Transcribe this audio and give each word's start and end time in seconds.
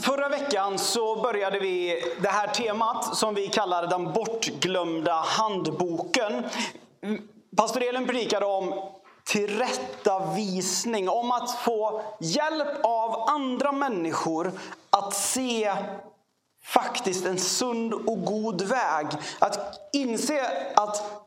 Förra 0.00 0.28
veckan 0.28 0.78
så 0.78 1.16
började 1.16 1.58
vi 1.58 2.04
det 2.22 2.28
här 2.28 2.48
temat 2.48 3.16
som 3.16 3.34
vi 3.34 3.48
kallar 3.48 3.86
den 3.86 4.12
bortglömda 4.12 5.12
handboken. 5.14 6.44
Pastor 7.56 7.82
Elin 7.82 8.06
predikade 8.06 8.46
om 8.46 8.74
tillrättavisning, 9.24 11.08
om 11.08 11.30
att 11.30 11.50
få 11.50 12.02
hjälp 12.20 12.68
av 12.82 13.28
andra 13.28 13.72
människor 13.72 14.52
att 14.90 15.14
se 15.14 15.72
faktiskt 16.64 17.26
en 17.26 17.38
sund 17.38 17.94
och 17.94 18.24
god 18.24 18.62
väg. 18.62 19.06
Att 19.38 19.80
inse 19.92 20.72
att 20.74 21.24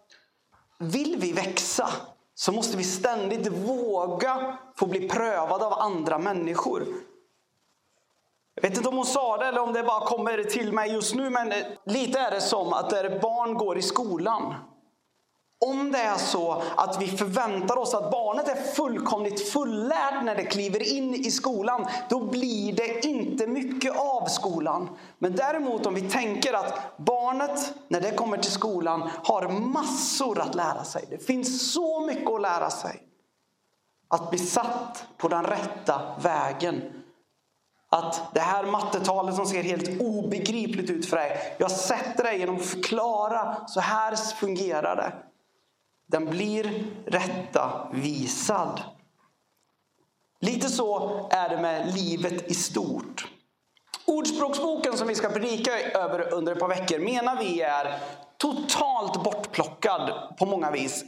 vill 0.78 1.16
vi 1.20 1.32
växa 1.32 1.90
så 2.36 2.52
måste 2.52 2.78
vi 2.78 2.84
ständigt 2.84 3.48
våga 3.48 4.58
få 4.76 4.86
bli 4.86 5.10
prövade 5.10 5.66
av 5.66 5.74
andra 5.74 6.18
människor. 6.18 6.86
Jag 8.56 8.70
vet 8.70 8.78
inte 8.78 8.90
om 8.90 8.96
hon 8.96 9.06
sa 9.06 9.38
det 9.38 9.46
eller 9.46 9.62
om 9.62 9.74
det 9.74 9.84
bara 9.84 10.06
kommer 10.06 10.44
till 10.44 10.74
mig 10.74 10.92
just 10.92 11.16
nu, 11.16 11.30
men 11.30 11.52
eh, 11.52 11.58
lite 11.86 12.20
är 12.20 12.32
det 12.32 12.42
som 12.42 12.74
att 12.74 12.90
där 12.90 13.20
barn 13.20 13.54
går 13.54 13.78
i 13.78 13.82
skolan. 13.82 14.54
Om 15.66 15.92
det 15.92 16.00
är 16.00 16.18
så 16.18 16.62
att 16.76 17.02
vi 17.02 17.08
förväntar 17.08 17.78
oss 17.78 17.94
att 17.94 18.12
barnet 18.12 18.48
är 18.48 18.56
fullkomligt 18.56 19.50
fullärt 19.50 20.24
när 20.24 20.36
det 20.36 20.44
kliver 20.44 20.94
in 20.94 21.16
i 21.16 21.32
skolan, 21.32 21.86
då 22.10 22.20
blir 22.20 22.74
det 22.74 23.06
inte 23.06 23.48
mycket 23.48 23.98
av 23.98 24.26
skolan. 24.28 24.90
Men 25.18 25.36
däremot 25.36 25.86
om 25.86 25.94
vi 25.94 26.10
tänker 26.10 26.54
att 26.54 26.98
barnet, 26.98 27.74
när 27.88 28.02
det 28.02 28.12
kommer 28.12 28.38
till 28.38 28.52
skolan, 28.52 29.10
har 29.24 29.50
massor 29.50 30.40
att 30.40 30.56
lära 30.56 30.84
sig. 30.84 31.06
Det 31.10 31.18
finns 31.18 31.74
så 31.74 32.02
mycket 32.02 32.30
att 32.30 32.42
lära 32.42 32.70
sig. 32.70 33.04
Att 34.08 34.30
bli 34.30 34.40
satt 34.40 35.06
på 35.18 35.28
den 35.28 35.44
rätta 35.44 36.02
vägen 36.22 37.05
att 37.96 38.34
det 38.34 38.40
här 38.40 38.64
mattetalet 38.64 39.36
som 39.36 39.46
ser 39.46 39.64
helt 39.64 40.02
obegripligt 40.02 40.90
ut 40.90 41.10
för 41.10 41.18
dig. 41.18 41.56
Jag 41.58 41.72
sätter 41.72 42.24
dig 42.24 42.40
genom 42.40 42.56
att 42.56 42.66
förklara. 42.66 43.58
Så 43.68 43.80
här 43.80 44.16
fungerar 44.16 44.96
det. 44.96 45.14
Den 46.08 46.26
blir 46.26 46.86
rätta 47.06 47.90
visad. 47.94 48.82
Lite 50.40 50.70
så 50.70 51.20
är 51.32 51.50
det 51.50 51.62
med 51.62 51.96
livet 51.96 52.52
i 52.52 52.54
stort. 52.54 53.28
Ordspråksboken 54.06 54.98
som 54.98 55.08
vi 55.08 55.16
ska 55.16 55.30
predika 55.30 55.80
över 55.80 56.34
under 56.34 56.52
ett 56.52 56.60
par 56.60 56.68
veckor 56.68 57.00
menar 57.00 57.38
vi 57.38 57.62
är 57.62 58.00
totalt 58.38 59.24
bortplockad 59.24 60.36
på 60.40 60.46
många 60.46 60.72
vis. 60.72 61.04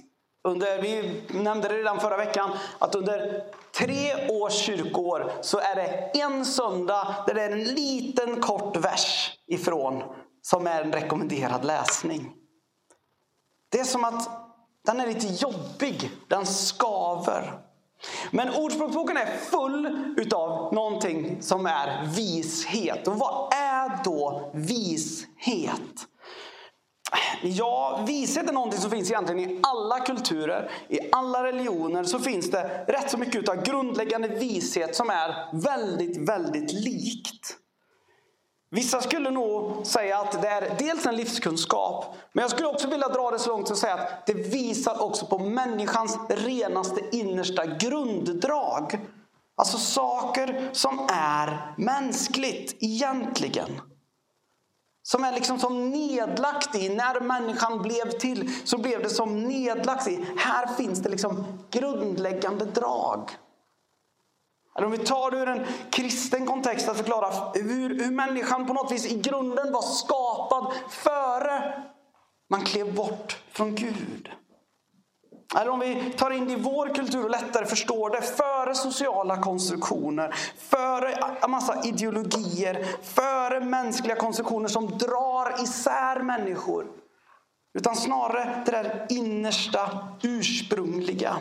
Under, 0.47 0.81
vi 0.81 1.21
nämnde 1.29 1.67
det 1.67 1.77
redan 1.77 1.99
förra 1.99 2.17
veckan 2.17 2.49
att 2.79 2.95
under 2.95 3.43
tre 3.77 4.29
års 4.29 4.53
kyrkoår 4.53 5.31
så 5.41 5.59
är 5.59 5.75
det 5.75 6.19
en 6.19 6.45
söndag 6.45 7.15
där 7.27 7.33
det 7.33 7.41
är 7.41 7.51
en 7.51 7.63
liten 7.63 8.41
kort 8.41 8.77
vers 8.77 9.31
ifrån 9.47 10.03
som 10.41 10.67
är 10.67 10.81
en 10.81 10.91
rekommenderad 10.91 11.65
läsning. 11.65 12.33
Det 13.71 13.79
är 13.79 13.83
som 13.83 14.03
att 14.03 14.29
den 14.85 14.99
är 14.99 15.07
lite 15.07 15.27
jobbig, 15.27 16.11
den 16.27 16.45
skaver. 16.45 17.59
Men 18.31 18.49
Ordspråksboken 18.49 19.17
är 19.17 19.37
full 19.37 20.13
utav 20.17 20.73
någonting 20.73 21.41
som 21.41 21.65
är 21.65 22.05
vishet. 22.05 23.07
Och 23.07 23.19
vad 23.19 23.53
är 23.53 24.03
då 24.03 24.51
vishet? 24.53 26.07
Ja, 27.41 28.03
vishet 28.07 28.49
är 28.49 28.53
någonting 28.53 28.79
som 28.79 28.91
finns 28.91 29.11
egentligen 29.11 29.49
i 29.49 29.59
alla 29.63 29.99
kulturer, 29.99 30.71
i 30.89 30.99
alla 31.11 31.43
religioner 31.43 32.03
så 32.03 32.19
finns 32.19 32.51
det 32.51 32.85
rätt 32.87 33.11
så 33.11 33.17
mycket 33.17 33.49
av 33.49 33.63
grundläggande 33.63 34.27
vishet 34.27 34.95
som 34.95 35.09
är 35.09 35.61
väldigt, 35.61 36.29
väldigt 36.29 36.73
likt. 36.73 37.57
Vissa 38.69 39.01
skulle 39.01 39.31
nog 39.31 39.85
säga 39.85 40.17
att 40.17 40.41
det 40.41 40.47
är 40.47 40.75
dels 40.79 41.05
en 41.05 41.15
livskunskap, 41.15 42.15
men 42.33 42.41
jag 42.41 42.51
skulle 42.51 42.67
också 42.67 42.89
vilja 42.89 43.07
dra 43.07 43.31
det 43.31 43.39
så 43.39 43.49
långt 43.49 43.69
och 43.71 43.77
säga 43.77 43.93
att 43.93 44.25
det 44.25 44.33
visar 44.33 45.01
också 45.01 45.25
på 45.25 45.37
människans 45.39 46.17
renaste 46.29 47.01
innersta 47.11 47.65
grunddrag. 47.65 48.99
Alltså 49.55 49.77
saker 49.77 50.69
som 50.73 51.07
är 51.11 51.73
mänskligt 51.77 52.77
egentligen. 52.79 53.81
Som 55.07 55.23
är 55.23 55.31
liksom 55.31 55.59
som 55.59 55.89
nedlagt 55.89 56.75
i, 56.75 56.89
när 56.89 57.19
människan 57.19 57.81
blev 57.81 58.11
till 58.11 58.67
så 58.67 58.77
blev 58.77 59.03
det 59.03 59.09
som 59.09 59.43
nedlagt 59.43 60.07
i. 60.07 60.25
Här 60.37 60.67
finns 60.67 60.99
det 60.99 61.09
liksom 61.09 61.45
grundläggande 61.71 62.65
drag. 62.65 63.31
Eller 64.75 64.85
om 64.85 64.91
vi 64.91 64.97
tar 64.97 65.31
det 65.31 65.37
ur 65.37 65.47
en 65.47 65.65
kristen 65.89 66.45
kontext 66.45 66.89
att 66.89 66.97
förklara 66.97 67.51
hur, 67.53 68.03
hur 68.03 68.11
människan 68.11 68.67
på 68.67 68.73
något 68.73 68.91
vis 68.91 69.11
i 69.11 69.21
grunden 69.21 69.73
var 69.73 69.81
skapad 69.81 70.73
före 70.89 71.83
man 72.49 72.65
klev 72.65 72.95
bort 72.95 73.37
från 73.51 73.75
Gud. 73.75 74.29
Eller 75.55 75.69
om 75.69 75.79
vi 75.79 76.13
tar 76.17 76.31
in 76.31 76.47
det 76.47 76.53
i 76.53 76.55
vår 76.55 76.95
kultur 76.95 77.23
och 77.23 77.29
lättare 77.29 77.65
förstår 77.65 78.09
det. 78.09 78.21
Före 78.21 78.75
sociala 78.75 79.41
konstruktioner, 79.41 80.35
före 80.57 81.11
en 81.43 81.51
massa 81.51 81.83
ideologier, 81.83 82.87
före 83.03 83.59
mänskliga 83.59 84.15
konstruktioner 84.15 84.67
som 84.67 84.97
drar 84.97 85.63
isär 85.63 86.23
människor. 86.23 86.85
Utan 87.73 87.95
snarare 87.95 88.63
det 88.65 88.71
där 88.71 89.05
innersta, 89.09 90.07
ursprungliga. 90.21 91.37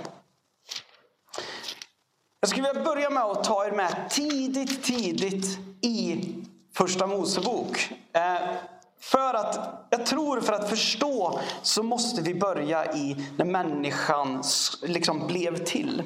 Jag 2.41 2.51
skulle 2.51 2.69
vilja 2.69 2.85
börja 2.85 3.11
med 3.11 3.23
att 3.23 3.45
ta 3.45 3.67
er 3.67 3.71
med 3.71 4.11
tidigt, 4.11 4.85
tidigt 4.85 5.59
i 5.81 6.25
Första 6.75 7.07
Mosebok. 7.07 7.93
Eh, 8.13 8.57
för 9.11 9.35
att, 9.35 9.87
jag 9.91 10.07
tror 10.07 10.41
för 10.41 10.53
att 10.53 10.69
förstå 10.69 11.41
så 11.63 11.83
måste 11.83 12.23
vi 12.23 12.35
börja 12.35 12.93
i 12.93 13.17
när 13.37 13.45
människan 13.45 14.43
liksom 14.83 15.27
blev 15.27 15.65
till. 15.65 16.03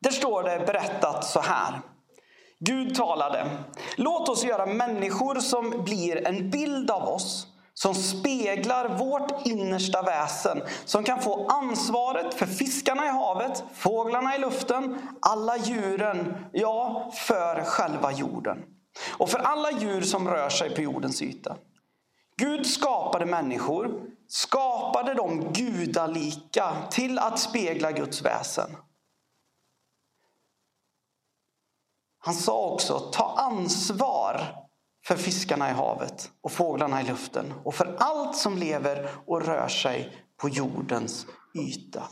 Där 0.00 0.10
står 0.10 0.42
det 0.42 0.66
berättat 0.66 1.24
så 1.24 1.40
här. 1.40 1.80
Gud 2.58 2.94
talade. 2.94 3.50
Låt 3.96 4.28
oss 4.28 4.44
göra 4.44 4.66
människor 4.66 5.34
som 5.34 5.84
blir 5.84 6.26
en 6.26 6.50
bild 6.50 6.90
av 6.90 7.08
oss. 7.08 7.46
Som 7.74 7.94
speglar 7.94 8.88
vårt 8.88 9.46
innersta 9.46 10.02
väsen. 10.02 10.62
Som 10.84 11.04
kan 11.04 11.22
få 11.22 11.46
ansvaret 11.48 12.34
för 12.34 12.46
fiskarna 12.46 13.06
i 13.06 13.10
havet, 13.10 13.64
fåglarna 13.74 14.36
i 14.36 14.38
luften, 14.38 14.98
alla 15.20 15.56
djuren, 15.56 16.34
ja, 16.52 17.10
för 17.14 17.62
själva 17.64 18.12
jorden 18.12 18.58
och 19.18 19.30
för 19.30 19.38
alla 19.38 19.70
djur 19.70 20.02
som 20.02 20.28
rör 20.28 20.48
sig 20.48 20.74
på 20.74 20.80
jordens 20.80 21.22
yta. 21.22 21.56
Gud 22.36 22.66
skapade 22.66 23.26
människor, 23.26 24.00
skapade 24.28 25.14
dem 25.14 25.52
gudalika 25.52 26.76
till 26.90 27.18
att 27.18 27.38
spegla 27.38 27.92
Guds 27.92 28.22
väsen. 28.22 28.76
Han 32.18 32.34
sa 32.34 32.68
också, 32.68 32.98
ta 32.98 33.34
ansvar 33.36 34.56
för 35.04 35.16
fiskarna 35.16 35.70
i 35.70 35.72
havet 35.72 36.30
och 36.40 36.52
fåglarna 36.52 37.00
i 37.00 37.04
luften 37.04 37.54
och 37.64 37.74
för 37.74 37.96
allt 37.98 38.36
som 38.36 38.58
lever 38.58 39.10
och 39.26 39.46
rör 39.46 39.68
sig 39.68 40.26
på 40.36 40.48
jordens 40.48 41.26
yta. 41.54 42.02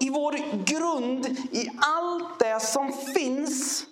I 0.00 0.10
vår 0.10 0.64
grund, 0.64 1.26
i 1.52 1.70
allt 1.80 2.38
det 2.38 2.60
som 2.60 2.92
finns 2.92 3.86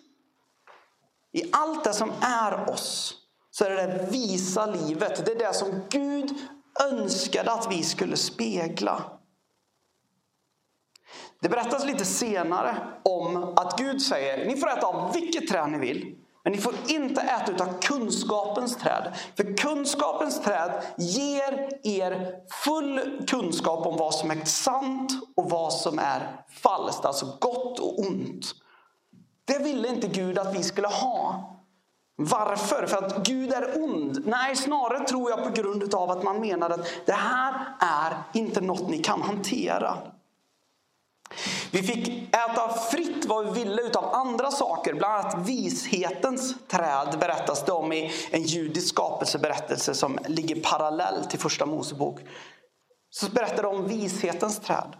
i 1.32 1.42
allt 1.52 1.84
det 1.84 1.92
som 1.92 2.12
är 2.20 2.70
oss 2.70 3.16
så 3.50 3.64
är 3.64 3.70
det 3.70 3.86
det 3.86 4.06
visa 4.10 4.66
livet. 4.66 5.26
Det 5.26 5.32
är 5.32 5.38
det 5.38 5.54
som 5.54 5.82
Gud 5.88 6.34
önskade 6.90 7.52
att 7.52 7.72
vi 7.72 7.82
skulle 7.82 8.16
spegla. 8.16 9.02
Det 11.40 11.48
berättas 11.48 11.84
lite 11.84 12.04
senare 12.04 12.76
om 13.04 13.52
att 13.56 13.78
Gud 13.78 14.02
säger 14.02 14.46
ni 14.46 14.56
får 14.56 14.70
äta 14.70 14.86
av 14.86 15.12
vilket 15.12 15.48
träd 15.48 15.70
ni 15.70 15.78
vill. 15.78 16.16
Men 16.44 16.52
ni 16.52 16.58
får 16.58 16.74
inte 16.88 17.20
äta 17.20 17.52
utav 17.52 17.80
kunskapens 17.80 18.76
träd. 18.76 19.14
För 19.36 19.56
kunskapens 19.56 20.40
träd 20.40 20.82
ger 20.98 21.68
er 21.82 22.34
full 22.64 23.22
kunskap 23.28 23.86
om 23.86 23.96
vad 23.96 24.14
som 24.14 24.30
är 24.30 24.44
sant 24.44 25.12
och 25.36 25.50
vad 25.50 25.72
som 25.72 25.98
är 25.98 26.44
falskt. 26.50 27.04
Alltså 27.04 27.26
gott 27.40 27.78
och 27.78 27.98
ont. 27.98 28.54
Det 29.50 29.58
ville 29.58 29.88
inte 29.88 30.08
Gud 30.08 30.38
att 30.38 30.54
vi 30.54 30.62
skulle 30.62 30.88
ha. 30.88 31.44
Varför? 32.16 32.86
För 32.86 32.96
att 32.96 33.26
Gud 33.26 33.52
är 33.52 33.84
ond? 33.84 34.26
Nej, 34.26 34.56
snarare 34.56 35.06
tror 35.06 35.30
jag 35.30 35.44
på 35.44 35.50
grund 35.50 35.94
av 35.94 36.10
att 36.10 36.22
man 36.22 36.40
menar 36.40 36.70
att 36.70 36.86
det 37.06 37.12
här 37.12 37.74
är 37.80 38.22
inte 38.32 38.60
något 38.60 38.88
ni 38.88 38.98
kan 38.98 39.22
hantera. 39.22 39.98
Vi 41.72 41.82
fick 41.82 42.34
äta 42.34 42.68
fritt 42.68 43.24
vad 43.24 43.44
vi 43.44 43.64
ville 43.64 43.82
utav 43.82 44.14
andra 44.14 44.50
saker. 44.50 44.94
Bland 44.94 45.14
annat 45.14 45.48
vishetens 45.48 46.54
träd 46.68 47.16
berättas 47.20 47.64
det 47.64 47.72
om 47.72 47.92
i 47.92 48.12
en 48.30 48.42
judisk 48.42 48.88
skapelseberättelse 48.88 49.94
som 49.94 50.18
ligger 50.26 50.60
parallell 50.62 51.24
till 51.24 51.38
första 51.38 51.66
Mosebok. 51.66 52.20
Så 53.10 53.30
berättar 53.30 53.62
de 53.62 53.76
om 53.76 53.88
vishetens 53.88 54.60
träd. 54.60 54.96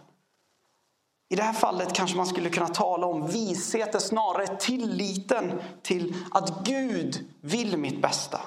I 1.31 1.35
det 1.35 1.43
här 1.43 1.53
fallet 1.53 1.93
kanske 1.93 2.17
man 2.17 2.25
skulle 2.25 2.49
kunna 2.49 2.67
tala 2.67 3.07
om 3.07 3.27
vishet, 3.27 4.01
snarare 4.01 4.57
tilliten 4.57 5.61
till 5.81 6.15
att 6.31 6.65
Gud 6.65 7.29
vill 7.41 7.77
mitt 7.77 8.01
bästa. 8.01 8.41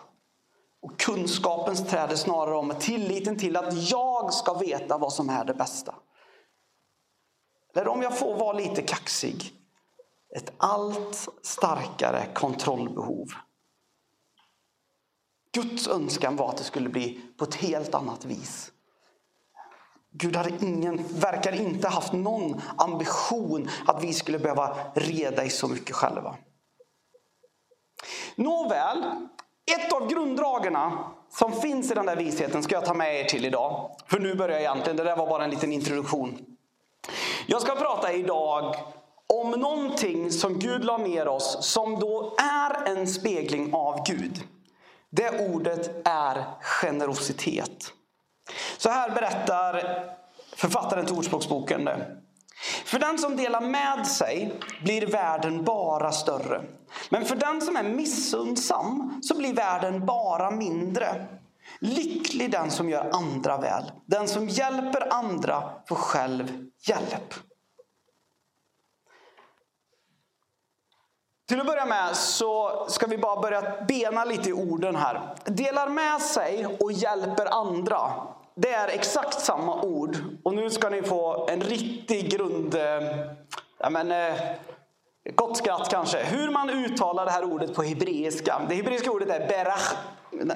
Och 0.83 0.99
kunskapens 1.01 1.87
träd 1.87 2.13
är 2.13 2.17
snarare 2.17 2.57
om 2.57 2.75
tilliten 2.81 3.39
till 3.39 3.57
att 3.57 3.91
jag 3.91 4.35
ska 4.35 4.55
veta 4.55 4.99
vad 4.99 5.13
som 5.13 5.31
är 5.31 5.45
det 5.45 5.55
bästa. 5.55 5.95
Eller 7.75 7.89
om 7.89 8.03
jag 8.03 8.19
får 8.19 8.37
vara 8.37 8.53
lite 8.53 8.83
kaxig, 8.83 9.53
ett 10.37 10.53
allt 10.57 11.29
starkare 11.43 12.27
kontrollbehov. 12.35 13.29
Guds 15.53 15.89
önskan 15.89 16.37
var 16.37 16.49
att 16.49 16.57
det 16.57 16.65
skulle 16.65 16.89
bli 16.89 17.21
på 17.39 17.45
ett 17.45 17.55
helt 17.55 17.95
annat 17.95 18.25
vis. 18.25 18.73
Gud 20.17 20.37
hade 20.37 20.65
ingen, 20.67 21.05
verkar 21.09 21.53
inte 21.53 21.89
haft 21.89 22.13
någon 22.13 22.61
ambition 22.77 23.71
att 23.87 24.05
vi 24.05 24.13
skulle 24.13 24.39
behöva 24.39 24.77
reda 24.95 25.45
i 25.45 25.51
så 25.51 25.69
mycket 25.69 25.97
själva. 25.97 26.37
Nåväl, 28.35 29.05
ett 29.77 29.93
av 29.93 30.09
grunddragen 30.09 30.77
som 31.31 31.53
finns 31.53 31.91
i 31.91 31.95
den 31.95 32.07
där 32.07 32.17
visheten 32.17 32.63
ska 32.63 32.75
jag 32.75 32.85
ta 32.85 32.95
med 32.95 33.21
er 33.21 33.25
till 33.25 33.45
idag. 33.45 33.91
För 34.07 34.19
nu 34.19 34.35
börjar 34.35 34.55
jag 34.55 34.61
egentligen, 34.61 34.97
det 34.97 35.05
där 35.05 35.17
var 35.17 35.27
bara 35.27 35.45
en 35.45 35.51
liten 35.51 35.73
introduktion. 35.73 36.39
Jag 37.47 37.63
ska 37.63 37.75
prata 37.75 38.13
idag 38.13 38.75
om 39.27 39.51
någonting 39.51 40.31
som 40.31 40.59
Gud 40.59 40.85
la 40.85 40.97
ner 40.97 41.29
oss 41.29 41.59
som 41.61 42.01
då 42.01 42.37
är 42.39 42.97
en 42.97 43.07
spegling 43.07 43.75
av 43.75 44.07
Gud. 44.07 44.43
Det 45.11 45.55
ordet 45.55 45.91
är 46.05 46.45
generositet. 46.61 47.93
Så 48.79 48.89
här 48.89 49.11
berättar 49.11 49.83
författaren 50.57 51.07
till 51.07 51.15
Ordspråksboken 51.15 51.85
det. 51.85 52.17
För 52.85 52.99
den 52.99 53.19
som 53.19 53.37
delar 53.37 53.61
med 53.61 54.07
sig 54.07 54.61
blir 54.83 55.07
världen 55.07 55.65
bara 55.65 56.13
större. 56.13 56.63
Men 57.11 57.25
för 57.25 57.37
den 57.37 57.61
som 57.61 57.77
är 57.77 57.83
missundsam 57.83 59.21
så 59.23 59.37
blir 59.37 59.55
världen 59.55 60.07
bara 60.07 60.51
mindre. 60.51 61.27
Lycklig 61.81 62.51
den 62.51 62.71
som 62.71 62.91
gör 62.91 63.11
andra 63.13 63.57
väl. 63.57 63.93
Den 64.07 64.29
som 64.29 64.49
hjälper 64.49 65.15
andra 65.15 65.71
får 65.89 65.97
själv 65.97 66.65
hjälp. 66.89 67.35
Till 71.49 71.61
att 71.61 71.67
börja 71.67 71.85
med 71.85 72.17
så 72.17 72.85
ska 72.89 73.07
vi 73.07 73.19
bara 73.19 73.41
börja 73.41 73.85
bena 73.89 74.25
lite 74.25 74.49
i 74.49 74.53
orden 74.53 74.97
här. 74.97 75.21
Delar 75.45 75.89
med 75.89 76.21
sig 76.21 76.67
och 76.81 76.93
hjälper 76.93 77.47
andra. 77.47 77.99
Det 78.57 78.73
är 78.73 78.89
exakt 78.89 79.41
samma 79.41 79.83
ord. 79.83 80.17
Och 80.45 80.55
nu 80.55 80.71
ska 80.71 80.89
ni 80.89 81.03
få 81.03 81.47
en 81.51 81.61
riktig 81.61 82.31
grund... 82.31 82.75
Eh, 82.75 83.03
ja 83.79 83.91
men, 83.91 84.13
eh, 84.13 84.35
gott 85.35 85.57
skratt 85.57 85.89
kanske. 85.91 86.25
Hur 86.25 86.51
man 86.51 86.71
uttalar 86.71 87.25
det 87.25 87.31
här 87.31 87.45
ordet 87.45 87.75
på 87.75 87.83
hebreiska. 87.83 88.63
Det 88.69 88.75
hebreiska 88.75 89.11
ordet 89.11 89.29
är 89.29 89.49
berach. 89.49 89.93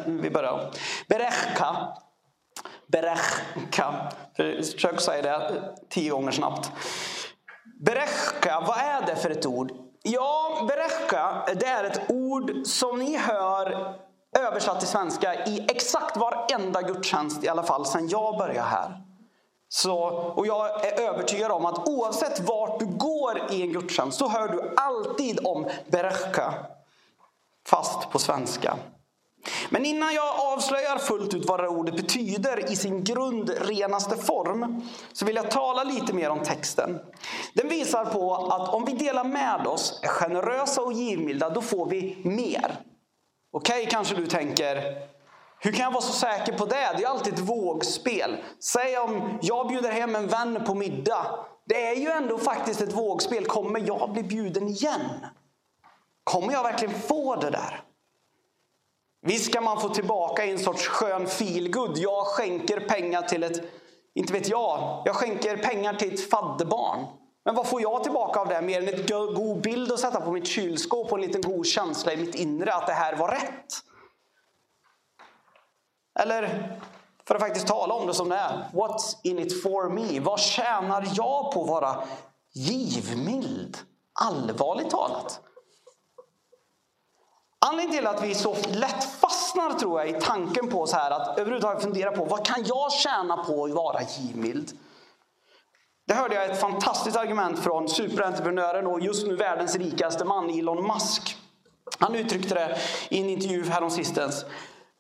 Vi 0.07 0.31
börjar. 0.31 0.71
Berechka. 1.09 1.77
Berechka. 2.87 3.95
Försök 4.37 5.01
säga 5.01 5.23
det 5.23 5.75
tio 5.89 6.11
gånger 6.11 6.31
snabbt. 6.31 6.73
Berechka, 7.81 8.65
vad 8.67 8.79
är 8.79 9.07
det 9.07 9.17
för 9.17 9.31
ett 9.31 9.47
ord? 9.47 9.88
Ja, 10.11 10.65
berechka, 10.69 11.43
det 11.61 11.67
är 11.67 11.85
ett 11.85 12.11
ord 12.11 12.53
som 12.65 12.99
ni 12.99 13.17
hör 13.17 13.95
översatt 14.39 14.79
till 14.79 14.89
svenska 14.89 15.45
i 15.45 15.67
exakt 15.69 16.17
varenda 16.17 16.83
gudstjänst 16.83 17.45
i 17.45 17.49
alla 17.49 17.63
fall 17.63 17.87
sedan 17.87 18.09
jag 18.09 18.39
började 18.39 18.69
här. 18.69 19.03
Så, 19.69 19.99
och 20.37 20.47
jag 20.47 20.87
är 20.87 21.01
övertygad 21.01 21.51
om 21.51 21.67
att 21.67 21.89
oavsett 21.89 22.41
vart 22.41 22.79
du 22.79 22.87
går 22.87 23.41
i 23.51 23.63
en 23.63 23.73
gudstjänst 23.73 24.19
så 24.19 24.29
hör 24.29 24.49
du 24.49 24.75
alltid 24.77 25.47
om 25.47 25.67
berechka. 25.87 26.55
Fast 27.67 28.11
på 28.11 28.19
svenska. 28.19 28.77
Men 29.71 29.85
innan 29.85 30.15
jag 30.15 30.41
avslöjar 30.41 30.99
fullt 30.99 31.35
ut 31.35 31.49
vad 31.49 31.61
det 31.61 31.69
ordet 31.69 31.97
betyder 31.97 32.73
i 32.73 32.77
sin 32.77 33.05
grundrenaste 33.05 34.17
form 34.17 34.83
så 35.13 35.25
vill 35.25 35.37
jag 35.37 35.51
tala 35.51 35.85
lite 35.85 36.13
mer 36.13 36.31
om 36.31 36.41
texten. 36.41 36.99
Den 37.55 37.69
visar 37.69 38.05
på 38.05 38.35
att 38.35 38.69
om 38.69 38.85
vi 38.85 38.93
delar 38.93 39.25
med 39.25 39.67
oss, 39.67 40.01
är 40.03 40.09
generösa 40.09 40.83
och 40.83 40.93
givmilda, 40.93 41.51
då 41.51 41.63
får 41.63 41.87
vi 41.87 42.19
mer. 42.25 42.77
Okej, 43.53 43.79
okay, 43.79 43.91
kanske 43.91 44.15
du 44.15 44.27
tänker, 44.27 44.83
hur 45.61 45.73
kan 45.73 45.85
jag 45.85 45.91
vara 45.91 46.03
så 46.03 46.13
säker 46.13 46.53
på 46.53 46.67
det? 46.67 46.95
Det 46.97 47.05
är 47.05 47.09
alltid 47.09 47.35
ett 47.35 47.41
vågspel. 47.41 48.37
Säg 48.61 48.99
om 48.99 49.39
jag 49.43 49.69
bjuder 49.69 49.91
hem 49.91 50.15
en 50.15 50.27
vän 50.27 50.65
på 50.67 50.75
middag. 50.75 51.27
Det 51.67 51.87
är 51.87 51.95
ju 51.95 52.09
ändå 52.09 52.39
faktiskt 52.39 52.81
ett 52.81 52.93
vågspel. 52.93 53.47
Kommer 53.47 53.83
jag 53.87 54.13
bli 54.13 54.23
bjuden 54.23 54.69
igen? 54.69 55.27
Kommer 56.25 56.53
jag 56.53 56.63
verkligen 56.63 57.01
få 57.01 57.37
det 57.37 57.51
där? 57.51 57.83
Visst 59.29 59.53
kan 59.53 59.65
man 59.65 59.81
få 59.81 59.89
tillbaka 59.89 60.45
en 60.45 60.59
sorts 60.59 60.89
skön 60.89 61.27
feelgood. 61.27 61.99
Jag 61.99 62.27
skänker 62.27 62.81
pengar 62.81 63.23
till 63.23 63.43
ett, 63.43 63.63
inte 64.15 64.33
vet 64.33 64.49
jag, 64.49 65.03
jag 65.05 65.17
skänker 65.17 65.57
pengar 65.57 65.95
till 65.95 66.15
ett 66.15 66.31
fadderbarn. 66.31 67.07
Men 67.45 67.55
vad 67.55 67.67
får 67.67 67.83
jag 67.83 68.03
tillbaka 68.03 68.41
av 68.41 68.49
det 68.49 68.63
mer 68.63 68.83
än 68.83 68.89
en 68.89 69.35
god 69.35 69.61
bild 69.61 69.93
att 69.93 70.01
sätta 70.01 70.21
på 70.21 70.33
mitt 70.33 70.47
kylskåp 70.47 71.13
och 71.13 71.19
en 71.19 71.25
liten 71.27 71.43
god 71.43 71.67
känsla 71.67 72.13
i 72.13 72.17
mitt 72.17 72.35
inre 72.35 72.75
att 72.75 72.87
det 72.87 72.93
här 72.93 73.17
var 73.17 73.29
rätt? 73.29 73.75
Eller 76.21 76.73
för 77.27 77.35
att 77.35 77.41
faktiskt 77.41 77.67
tala 77.67 77.95
om 77.95 78.07
det 78.07 78.15
som 78.15 78.29
det 78.29 78.37
är. 78.37 78.69
What's 78.73 79.17
in 79.23 79.39
it 79.39 79.63
for 79.63 79.89
me? 79.89 80.21
Vad 80.21 80.41
tjänar 80.41 81.09
jag 81.13 81.53
på 81.53 81.63
att 81.63 81.69
vara 81.69 82.05
givmild? 82.55 83.79
Allvarligt 84.21 84.91
talat. 84.91 85.41
Anledningen 87.67 87.99
till 87.99 88.07
att 88.07 88.23
vi 88.23 88.35
så 88.35 88.57
lätt 88.69 89.05
fastnar 89.05 89.79
tror 89.79 90.01
jag 90.01 90.09
i 90.11 90.21
tanken 90.21 90.69
på 90.69 90.87
så 90.87 90.97
här 90.97 91.11
att 91.11 91.39
överhuvudtaget 91.39 91.83
fundera 91.83 92.13
på 92.13 92.25
vad 92.25 92.47
kan 92.47 92.65
jag 92.65 92.93
tjäna 92.93 93.37
på 93.37 93.65
att 93.65 93.71
vara 93.71 94.01
givmild? 94.03 94.73
Det 96.07 96.15
hörde 96.15 96.35
jag 96.35 96.51
ett 96.51 96.61
fantastiskt 96.61 97.17
argument 97.17 97.59
från 97.59 97.89
superentreprenören 97.89 98.87
och 98.87 99.01
just 99.01 99.27
nu 99.27 99.37
världens 99.37 99.77
rikaste 99.77 100.25
man 100.25 100.51
Elon 100.51 100.87
Musk. 100.87 101.37
Han 101.99 102.15
uttryckte 102.15 102.55
det 102.55 102.79
i 103.09 103.21
en 103.21 103.29
intervju 103.29 103.65
häromsistens. 103.65 104.45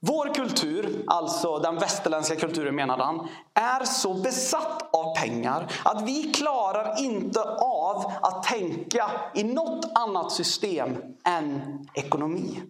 Vår 0.00 0.34
kultur, 0.34 1.04
alltså 1.06 1.58
den 1.58 1.78
västerländska 1.78 2.36
kulturen 2.36 2.74
menade 2.74 3.04
han, 3.04 3.28
är 3.54 3.84
så 3.84 4.14
besatt 4.14 4.94
av 4.94 5.16
pengar 5.16 5.72
att 5.84 6.02
vi 6.02 6.32
klarar 6.32 7.04
inte 7.04 7.42
av 7.60 8.12
att 8.22 8.42
tänka 8.42 9.10
i 9.34 9.44
något 9.44 9.90
annat 9.94 10.32
system 10.32 10.96
än 11.24 11.78
ekonomi. 11.94 12.62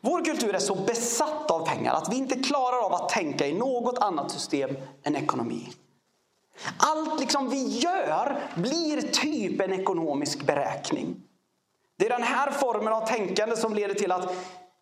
Vår 0.00 0.24
kultur 0.24 0.54
är 0.54 0.58
så 0.58 0.74
besatt 0.74 1.50
av 1.50 1.66
pengar 1.66 1.94
att 1.94 2.12
vi 2.12 2.16
inte 2.16 2.42
klarar 2.42 2.84
av 2.84 2.94
att 2.94 3.08
tänka 3.08 3.46
i 3.46 3.54
något 3.54 3.98
annat 3.98 4.30
system 4.30 4.76
än 5.02 5.16
ekonomi. 5.16 5.72
Allt 6.76 7.20
liksom 7.20 7.50
vi 7.50 7.78
gör 7.78 8.42
blir 8.56 9.02
typ 9.02 9.60
en 9.60 9.72
ekonomisk 9.72 10.46
beräkning. 10.46 11.16
Det 11.98 12.06
är 12.06 12.10
den 12.10 12.22
här 12.22 12.50
formen 12.50 12.92
av 12.92 13.06
tänkande 13.06 13.56
som 13.56 13.74
leder 13.74 13.94
till 13.94 14.12
att 14.12 14.32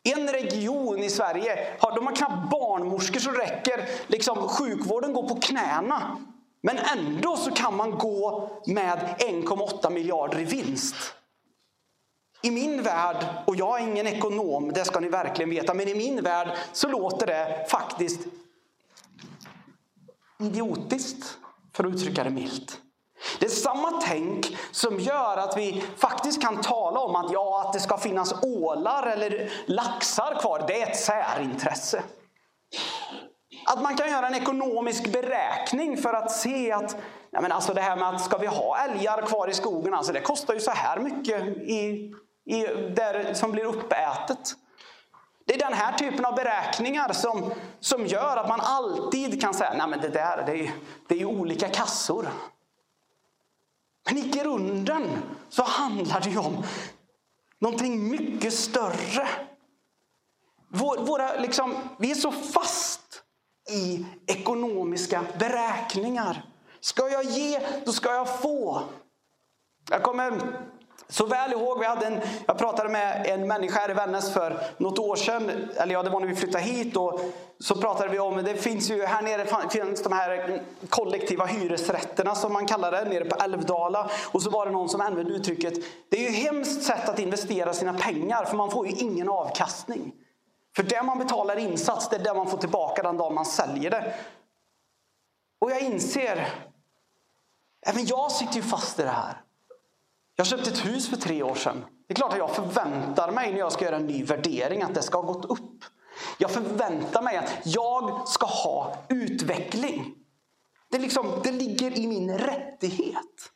en 0.04 0.28
region 0.28 0.98
i 0.98 1.10
Sverige 1.10 1.76
har, 1.78 1.94
de 1.94 2.06
har 2.06 2.14
knappt 2.14 2.50
barnmorskor 2.50 3.20
så 3.20 3.30
räcker. 3.30 3.88
Liksom, 4.06 4.48
sjukvården 4.48 5.12
går 5.12 5.28
på 5.28 5.40
knäna. 5.40 6.16
Men 6.60 6.78
ändå 6.78 7.36
så 7.36 7.50
kan 7.50 7.76
man 7.76 7.90
gå 7.90 8.50
med 8.66 8.98
1,8 9.18 9.90
miljarder 9.90 10.40
i 10.40 10.44
vinst. 10.44 10.94
I 12.42 12.50
min 12.50 12.82
värld, 12.82 13.26
och 13.46 13.56
jag 13.56 13.80
är 13.80 13.84
ingen 13.86 14.06
ekonom, 14.06 14.72
det 14.72 14.84
ska 14.84 15.00
ni 15.00 15.08
verkligen 15.08 15.50
veta, 15.50 15.74
men 15.74 15.88
i 15.88 15.94
min 15.94 16.22
värld 16.22 16.48
så 16.72 16.88
låter 16.88 17.26
det 17.26 17.66
faktiskt 17.68 18.20
idiotiskt, 20.38 21.38
för 21.72 21.84
att 21.84 21.94
uttrycka 21.94 22.24
det 22.24 22.30
milt. 22.30 22.80
Det 23.38 23.46
är 23.46 23.50
samma 23.50 23.90
tänk 23.90 24.56
som 24.72 25.00
gör 25.00 25.36
att 25.36 25.56
vi 25.56 25.84
faktiskt 25.98 26.42
kan 26.42 26.60
tala 26.60 27.00
om 27.00 27.16
att, 27.16 27.32
ja, 27.32 27.64
att 27.66 27.72
det 27.72 27.80
ska 27.80 27.98
finnas 27.98 28.34
ålar 28.42 29.06
eller 29.06 29.52
laxar 29.66 30.40
kvar. 30.40 30.64
Det 30.66 30.82
är 30.82 30.90
ett 30.90 30.96
särintresse. 30.96 32.02
Att 33.66 33.82
man 33.82 33.96
kan 33.96 34.10
göra 34.10 34.26
en 34.26 34.34
ekonomisk 34.34 35.12
beräkning 35.12 35.96
för 35.96 36.12
att 36.12 36.32
se 36.32 36.72
att 36.72 36.96
nej 37.30 37.42
men 37.42 37.52
alltså 37.52 37.74
det 37.74 37.80
här 37.80 37.96
med 37.96 38.08
att 38.08 38.24
ska 38.24 38.38
vi 38.38 38.46
ha 38.46 38.78
älgar 38.78 39.22
kvar 39.22 39.48
i 39.48 39.54
skogen, 39.54 39.94
alltså 39.94 40.12
det 40.12 40.20
kostar 40.20 40.54
ju 40.54 40.60
så 40.60 40.70
här 40.70 40.98
mycket 40.98 41.42
i 41.46 42.14
i, 42.46 42.66
där, 42.96 43.34
som 43.34 43.52
blir 43.52 43.64
uppätet. 43.64 44.54
Det 45.46 45.54
är 45.54 45.58
den 45.58 45.72
här 45.72 45.92
typen 45.92 46.24
av 46.24 46.34
beräkningar 46.34 47.12
som, 47.12 47.52
som 47.80 48.06
gör 48.06 48.36
att 48.36 48.48
man 48.48 48.60
alltid 48.60 49.40
kan 49.40 49.54
säga 49.54 49.74
Nej, 49.74 49.88
men 49.88 50.00
det 50.00 50.08
där 50.08 50.42
det 50.46 50.52
är, 50.52 50.70
det 51.08 51.20
är 51.20 51.24
olika 51.24 51.68
kassor. 51.68 52.28
Men 54.06 54.18
i 54.18 54.28
grunden 54.28 55.22
så 55.48 55.62
handlar 55.62 56.20
det 56.20 56.30
ju 56.30 56.38
om 56.38 56.64
någonting 57.58 58.10
mycket 58.10 58.54
större. 58.54 59.28
Vår, 60.68 60.96
våra, 60.96 61.40
liksom, 61.40 61.74
vi 61.98 62.10
är 62.10 62.14
så 62.14 62.32
fast 62.32 63.22
i 63.70 64.06
ekonomiska 64.26 65.24
beräkningar. 65.38 66.50
Ska 66.80 67.08
jag 67.08 67.24
ge, 67.24 67.60
då 67.84 67.92
ska 67.92 68.14
jag 68.14 68.40
få. 68.40 68.82
Jag 69.90 70.02
kommer 70.02 70.58
så 71.08 71.26
väl 71.26 71.52
ihåg, 71.52 71.78
vi 71.78 71.86
hade 71.86 72.06
en, 72.06 72.20
jag 72.46 72.58
pratade 72.58 72.88
med 72.88 73.26
en 73.26 73.48
människa 73.48 73.80
här 73.80 73.90
i 73.90 73.94
Vännäs 73.94 74.32
för 74.32 74.60
något 74.78 74.98
år 74.98 75.16
sedan. 75.16 75.50
Eller 75.76 75.92
ja, 75.92 76.02
det 76.02 76.10
var 76.10 76.20
när 76.20 76.26
vi 76.26 76.34
flyttade 76.34 76.64
hit. 76.64 76.96
Och 76.96 77.20
så 77.58 77.76
pratade 77.76 78.08
vi 78.08 78.18
om, 78.18 78.36
det 78.36 78.54
finns 78.54 78.90
ju 78.90 79.04
här 79.04 79.22
nere 79.22 79.70
finns 79.70 80.02
de 80.02 80.12
här 80.12 80.62
kollektiva 80.88 81.46
hyresrätterna 81.46 82.34
som 82.34 82.52
man 82.52 82.66
kallar 82.66 82.92
det, 82.92 83.04
nere 83.04 83.24
på 83.24 83.36
Älvdala. 83.36 84.10
Och 84.32 84.42
så 84.42 84.50
var 84.50 84.66
det 84.66 84.72
någon 84.72 84.88
som 84.88 85.00
använde 85.00 85.32
uttrycket, 85.32 85.74
det 86.08 86.26
är 86.26 86.30
ju 86.30 86.36
hemskt 86.36 86.82
sätt 86.82 87.08
att 87.08 87.18
investera 87.18 87.72
sina 87.72 87.94
pengar 87.94 88.44
för 88.44 88.56
man 88.56 88.70
får 88.70 88.86
ju 88.86 88.92
ingen 88.92 89.28
avkastning. 89.28 90.12
För 90.76 90.82
det 90.82 91.02
man 91.02 91.18
betalar 91.18 91.56
insats, 91.56 92.08
det 92.08 92.16
är 92.16 92.24
det 92.24 92.34
man 92.34 92.46
får 92.46 92.58
tillbaka 92.58 93.02
den 93.02 93.16
dag 93.16 93.32
man 93.32 93.46
säljer 93.46 93.90
det. 93.90 94.14
Och 95.60 95.70
jag 95.70 95.80
inser, 95.80 96.48
även 97.86 98.06
jag 98.06 98.32
sitter 98.32 98.54
ju 98.54 98.62
fast 98.62 98.98
i 98.98 99.02
det 99.02 99.08
här. 99.08 99.43
Jag 100.36 100.46
köpte 100.46 100.70
ett 100.70 100.86
hus 100.86 101.08
för 101.08 101.16
tre 101.16 101.42
år 101.42 101.54
sedan. 101.54 101.84
Det 102.06 102.12
är 102.12 102.16
klart 102.16 102.32
att 102.32 102.38
jag 102.38 102.54
förväntar 102.54 103.32
mig 103.32 103.52
när 103.52 103.58
jag 103.58 103.72
ska 103.72 103.84
göra 103.84 103.96
en 103.96 104.06
ny 104.06 104.24
värdering 104.24 104.82
att 104.82 104.94
det 104.94 105.02
ska 105.02 105.18
ha 105.18 105.32
gått 105.32 105.44
upp. 105.44 105.84
Jag 106.38 106.50
förväntar 106.50 107.22
mig 107.22 107.36
att 107.36 107.52
jag 107.64 108.28
ska 108.28 108.46
ha 108.46 108.96
utveckling. 109.08 110.14
Det, 110.90 110.98
liksom, 110.98 111.40
det 111.44 111.52
ligger 111.52 111.98
i 111.98 112.06
min 112.06 112.38
rättighet. 112.38 113.52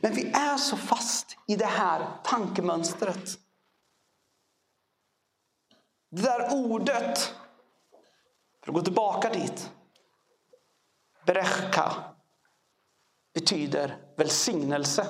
Men 0.00 0.14
vi 0.14 0.30
är 0.32 0.56
så 0.56 0.76
fast 0.76 1.36
i 1.46 1.56
det 1.56 1.66
här 1.66 2.06
tankemönstret. 2.24 3.38
Det 6.10 6.22
där 6.22 6.54
ordet, 6.54 7.34
för 8.64 8.70
att 8.70 8.74
gå 8.74 8.82
tillbaka 8.82 9.30
dit. 9.30 9.70
Berechka 11.26 11.92
betyder 13.34 13.96
välsignelse. 14.16 15.06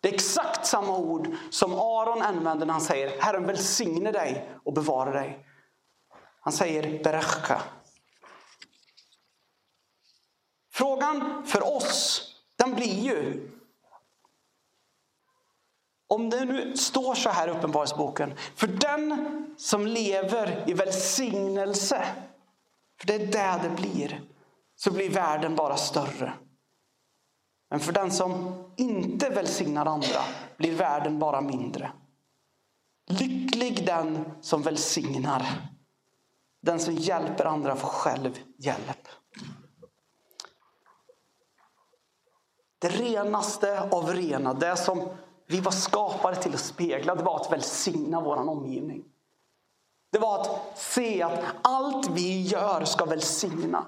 Det 0.00 0.08
är 0.08 0.14
exakt 0.14 0.66
samma 0.66 0.96
ord 0.96 1.28
som 1.50 1.74
Aron 1.74 2.22
använder 2.22 2.66
när 2.66 2.72
han 2.72 2.82
säger 2.82 3.20
Herren 3.20 3.46
välsigne 3.46 4.12
dig 4.12 4.50
och 4.64 4.72
bevara 4.72 5.10
dig. 5.10 5.46
Han 6.40 6.52
säger 6.52 7.04
berechka. 7.04 7.62
Frågan 10.72 11.46
för 11.46 11.76
oss, 11.76 12.24
den 12.56 12.74
blir 12.74 13.00
ju 13.00 13.50
om 16.08 16.30
det 16.30 16.44
nu 16.44 16.76
står 16.76 17.14
så 17.14 17.30
här 17.30 17.48
i 17.48 17.50
Uppenbarelseboken. 17.50 18.34
För 18.54 18.66
den 18.66 19.54
som 19.58 19.86
lever 19.86 20.64
i 20.66 20.72
välsignelse, 20.72 22.06
för 23.00 23.06
det 23.06 23.14
är 23.14 23.26
där 23.26 23.62
det 23.62 23.82
blir, 23.82 24.22
så 24.76 24.92
blir 24.92 25.10
världen 25.10 25.56
bara 25.56 25.76
större. 25.76 26.32
Men 27.70 27.80
för 27.80 27.92
den 27.92 28.10
som 28.10 28.64
inte 28.76 29.28
välsignar 29.28 29.86
andra 29.86 30.20
blir 30.56 30.76
världen 30.76 31.18
bara 31.18 31.40
mindre. 31.40 31.92
Lycklig 33.06 33.86
den 33.86 34.30
som 34.40 34.62
välsignar. 34.62 35.46
Den 36.62 36.80
som 36.80 36.94
hjälper 36.94 37.44
andra 37.44 37.76
får 37.76 37.88
själv 37.88 38.38
hjälp. 38.56 39.08
Det 42.78 42.88
renaste 42.88 43.80
av 43.90 44.08
rena, 44.14 44.54
det 44.54 44.76
som 44.76 45.08
vi 45.46 45.60
var 45.60 45.72
skapade 45.72 46.36
till 46.36 46.54
att 46.54 46.60
spegla, 46.60 47.14
det 47.14 47.22
var 47.22 47.36
att 47.40 47.52
välsigna 47.52 48.20
vår 48.20 48.48
omgivning. 48.48 49.04
Det 50.12 50.18
var 50.18 50.40
att 50.40 50.78
se 50.78 51.22
att 51.22 51.44
allt 51.62 52.10
vi 52.10 52.42
gör 52.42 52.84
ska 52.84 53.04
välsigna. 53.04 53.86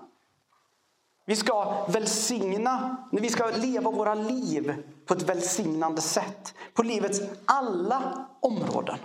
Vi 1.31 1.37
ska 1.37 1.87
välsigna, 1.89 2.97
vi 3.13 3.31
ska 3.31 3.51
leva 3.51 3.91
våra 3.91 4.15
liv 4.15 4.83
på 5.07 5.15
ett 5.15 5.23
välsignande 5.23 6.01
sätt. 6.01 6.55
På 6.75 6.83
livets 6.83 7.21
alla 7.45 8.29
områden. 8.41 8.99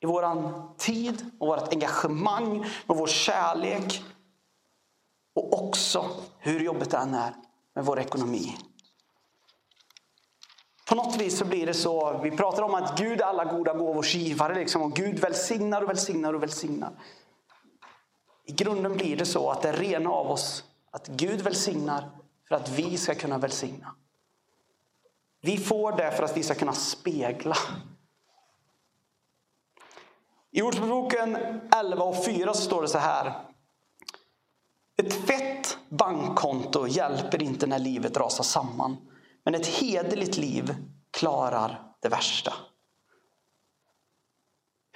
I 0.00 0.06
vår 0.06 0.76
tid, 0.76 1.30
och 1.38 1.46
vårt 1.46 1.72
engagemang, 1.72 2.58
med 2.58 2.96
vår 2.96 3.06
kärlek. 3.06 4.04
Och 5.34 5.62
också, 5.62 6.10
hur 6.38 6.60
jobbigt 6.60 6.90
det 6.90 6.96
än 6.96 7.14
är, 7.14 7.34
med 7.74 7.84
vår 7.84 7.98
ekonomi. 7.98 8.56
På 10.88 10.94
något 10.94 11.16
vis 11.16 11.38
så 11.38 11.44
blir 11.44 11.66
det 11.66 11.74
så, 11.74 12.20
vi 12.22 12.30
pratar 12.30 12.62
om 12.62 12.74
att 12.74 12.98
Gud 12.98 13.20
är 13.20 13.24
alla 13.24 13.44
goda 13.44 13.74
gåvors 13.74 14.14
givare. 14.14 14.54
Liksom, 14.54 14.82
och 14.82 14.92
Gud 14.92 15.18
välsignar 15.18 15.82
och 15.82 15.88
välsignar 15.88 16.34
och 16.34 16.42
välsignar. 16.42 16.92
I 18.48 18.52
grunden 18.52 18.96
blir 18.96 19.16
det 19.16 19.26
så 19.26 19.50
att 19.50 19.62
det 19.62 19.72
rena 19.72 20.10
av 20.10 20.30
oss 20.30 20.64
att 20.90 21.08
Gud 21.08 21.40
välsignar 21.40 22.10
för 22.48 22.54
att 22.54 22.68
vi 22.68 22.96
ska 22.96 23.14
kunna 23.14 23.38
välsigna. 23.38 23.94
Vi 25.40 25.58
får 25.58 25.92
det 25.96 26.12
för 26.12 26.22
att 26.22 26.36
vi 26.36 26.42
ska 26.42 26.54
kunna 26.54 26.72
spegla. 26.72 27.56
I 30.50 30.62
Ordspråksboken 30.62 31.36
11 31.76 32.04
och 32.04 32.24
4 32.24 32.54
så 32.54 32.62
står 32.62 32.82
det 32.82 32.88
så 32.88 32.98
här. 32.98 33.32
Ett 34.96 35.26
fett 35.26 35.78
bankkonto 35.88 36.86
hjälper 36.86 37.42
inte 37.42 37.66
när 37.66 37.78
livet 37.78 38.16
rasar 38.16 38.44
samman. 38.44 38.96
Men 39.44 39.54
ett 39.54 39.66
hederligt 39.66 40.36
liv 40.36 40.74
klarar 41.10 41.92
det 42.00 42.08
värsta. 42.08 42.54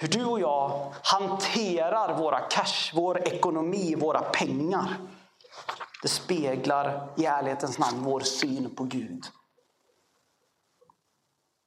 Hur 0.03 0.09
du 0.09 0.25
och 0.25 0.41
jag 0.41 0.95
hanterar 1.03 2.19
våra 2.19 2.41
cash, 2.41 2.93
vår 2.95 3.29
ekonomi, 3.29 3.95
våra 3.95 4.21
pengar. 4.21 4.97
Det 6.03 6.09
speglar 6.09 7.09
i 7.17 7.25
ärlighetens 7.25 7.79
namn 7.79 8.03
vår 8.05 8.21
syn 8.21 8.75
på 8.75 8.85
Gud. 8.85 9.25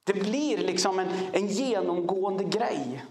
Det 0.03 0.13
blir 0.13 0.57
liksom 0.57 0.99
en, 0.99 1.07
en 1.33 1.47
genomgående 1.47 2.43
grej. 2.43 3.05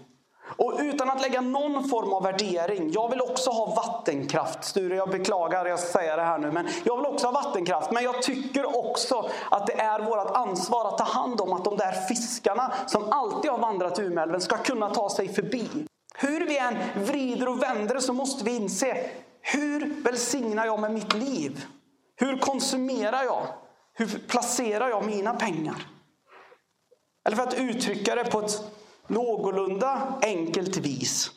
Och 0.57 0.73
utan 0.79 1.09
att 1.09 1.21
lägga 1.21 1.41
någon 1.41 1.89
form 1.89 2.13
av 2.13 2.23
värdering. 2.23 2.91
Jag 2.91 3.09
vill 3.09 3.21
också 3.21 3.49
ha 3.49 3.65
vattenkraft. 3.65 4.63
Sture, 4.63 4.95
jag 4.95 5.09
beklagar 5.09 5.65
jag 5.65 5.79
säger 5.79 6.17
det 6.17 6.23
här 6.23 6.37
nu. 6.37 6.51
Men 6.51 6.67
jag 6.83 6.97
vill 6.97 7.05
också 7.05 7.27
ha 7.27 7.31
vattenkraft. 7.31 7.91
Men 7.91 8.03
jag 8.03 8.21
tycker 8.21 8.77
också 8.77 9.29
att 9.51 9.67
det 9.67 9.73
är 9.73 9.99
vårt 9.99 10.31
ansvar 10.37 10.87
att 10.87 10.97
ta 10.97 11.03
hand 11.03 11.41
om 11.41 11.53
att 11.53 11.63
de 11.63 11.77
där 11.77 11.91
fiskarna 11.91 12.73
som 12.87 13.03
alltid 13.11 13.51
har 13.51 13.57
vandrat 13.57 13.99
Umeälven 13.99 14.41
ska 14.41 14.57
kunna 14.57 14.89
ta 14.89 15.09
sig 15.09 15.33
förbi. 15.33 15.67
Hur 16.15 16.47
vi 16.47 16.57
än 16.57 16.75
vrider 16.95 17.49
och 17.49 17.61
vänder 17.61 17.99
så 17.99 18.13
måste 18.13 18.43
vi 18.45 18.55
inse. 18.55 19.09
Hur 19.41 20.03
välsignar 20.03 20.65
jag 20.65 20.79
med 20.79 20.91
mitt 20.91 21.13
liv? 21.13 21.65
Hur 22.15 22.37
konsumerar 22.37 23.23
jag? 23.23 23.43
Hur 23.93 24.27
placerar 24.27 24.89
jag 24.89 25.05
mina 25.05 25.33
pengar? 25.33 25.87
Eller 27.25 27.37
för 27.37 27.43
att 27.43 27.53
uttrycka 27.59 28.15
det 28.15 28.23
på 28.23 28.39
ett 28.39 28.63
någorlunda 29.07 30.19
enkelt 30.21 30.77
vis. 30.77 31.31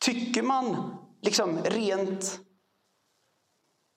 Tycker 0.00 0.42
man 0.42 0.96
liksom 1.20 1.58
rent 1.58 2.40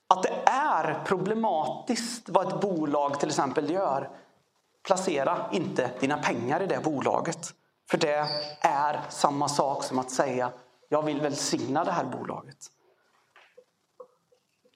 att 0.07 0.23
det 0.23 0.43
är 0.45 1.03
problematiskt 1.05 2.29
vad 2.29 2.47
ett 2.47 2.61
bolag 2.61 3.19
till 3.19 3.29
exempel 3.29 3.69
gör. 3.69 4.11
Placera 4.83 5.49
inte 5.51 5.91
dina 5.99 6.17
pengar 6.17 6.61
i 6.61 6.67
det 6.67 6.83
bolaget. 6.83 7.53
För 7.89 7.97
det 7.97 8.27
är 8.61 9.01
samma 9.09 9.49
sak 9.49 9.83
som 9.83 9.99
att 9.99 10.11
säga 10.11 10.51
jag 10.89 11.03
vill 11.03 11.21
välsigna 11.21 11.83
det 11.83 11.91
här 11.91 12.05
bolaget. 12.05 12.57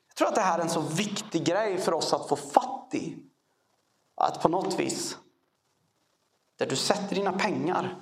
Jag 0.08 0.16
tror 0.16 0.28
att 0.28 0.36
det 0.36 0.42
här 0.42 0.60
är 0.60 0.64
en 0.64 0.70
så 0.70 0.82
viktig 0.82 1.46
grej 1.46 1.78
för 1.78 1.94
oss 1.94 2.14
att 2.14 2.28
få 2.28 2.36
fatt 2.36 2.90
i. 2.94 3.18
Att 4.16 4.42
på 4.42 4.50
något 4.50 4.80
vis 4.80 5.18
där 6.58 6.66
du 6.66 6.76
sätter 6.76 7.16
dina 7.16 7.34
pengar, 7.34 7.96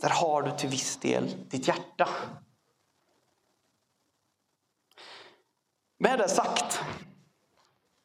där 0.00 0.10
har 0.10 0.42
du 0.42 0.50
till 0.50 0.68
viss 0.68 0.96
del 0.96 1.48
ditt 1.48 1.68
hjärta. 1.68 2.08
Med 5.98 6.18
det 6.18 6.28
sagt, 6.28 6.80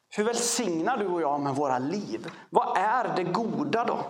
hur 0.08 0.24
välsignar 0.24 0.96
du 0.96 1.06
och 1.06 1.22
jag 1.22 1.40
med 1.40 1.54
våra 1.54 1.78
liv? 1.78 2.30
Vad 2.50 2.78
är 2.78 3.16
det 3.16 3.24
goda 3.24 3.84
då? 3.84 4.04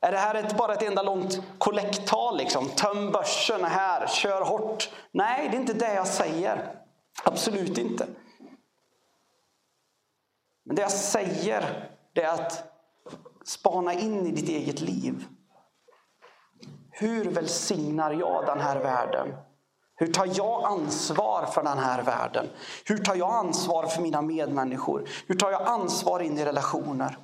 Är 0.00 0.12
det 0.12 0.18
här 0.18 0.34
ett, 0.34 0.56
bara 0.56 0.74
ett 0.74 0.82
enda 0.82 1.02
långt 1.02 1.40
kollekttal? 1.58 2.36
Liksom? 2.36 2.68
Töm 2.68 3.12
börsen 3.12 3.64
här, 3.64 4.06
kör 4.06 4.42
hårt. 4.42 4.90
Nej, 5.12 5.48
det 5.48 5.56
är 5.56 5.60
inte 5.60 5.72
det 5.72 5.94
jag 5.94 6.06
säger. 6.06 6.76
Absolut 7.24 7.78
inte. 7.78 8.06
Men 10.64 10.76
det 10.76 10.82
jag 10.82 10.92
säger, 10.92 11.90
det 12.12 12.22
är 12.22 12.34
att 12.34 12.69
spana 13.50 13.92
in 13.92 14.26
i 14.26 14.30
ditt 14.30 14.48
eget 14.48 14.80
liv. 14.80 15.26
Hur 16.90 17.24
välsignar 17.24 18.12
jag 18.12 18.46
den 18.46 18.60
här 18.60 18.80
världen? 18.80 19.34
Hur 19.94 20.12
tar 20.12 20.28
jag 20.34 20.64
ansvar 20.64 21.46
för 21.46 21.62
den 21.62 21.78
här 21.78 22.02
världen? 22.02 22.48
Hur 22.84 22.98
tar 22.98 23.14
jag 23.14 23.34
ansvar 23.34 23.86
för 23.86 24.02
mina 24.02 24.22
medmänniskor? 24.22 25.08
Hur 25.26 25.34
tar 25.34 25.50
jag 25.50 25.62
ansvar 25.62 26.20
in 26.20 26.38
i 26.38 26.44
relationer? 26.44 27.18